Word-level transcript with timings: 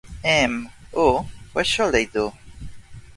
And 0.23 0.71
oh, 0.95 1.29
what 1.53 1.67
shall 1.67 1.95
I 1.95 2.05
do? 2.05 2.33